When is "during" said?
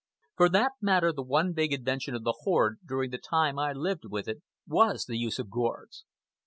2.87-3.11